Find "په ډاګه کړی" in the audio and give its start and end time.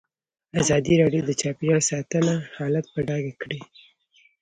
2.93-3.59